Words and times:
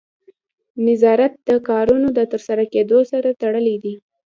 نظارت 0.87 1.33
د 1.47 1.49
کارونو 1.69 2.07
د 2.17 2.19
ترسره 2.31 2.63
کیدو 2.73 2.99
سره 3.11 3.29
تړلی 3.41 3.75
دی. 3.83 3.95